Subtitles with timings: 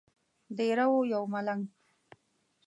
[0.57, 1.63] دیره وو یو ملنګ.